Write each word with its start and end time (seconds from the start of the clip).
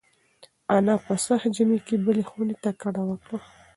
انا 0.75 0.95
په 1.05 1.13
سخت 1.25 1.49
ژمي 1.57 1.79
کې 1.87 1.95
بلې 2.05 2.23
خونې 2.29 2.55
ته 2.63 2.69
کډه 2.81 3.03
وکړه. 3.09 3.39